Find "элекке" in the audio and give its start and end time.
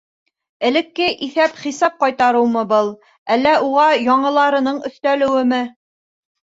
0.69-1.09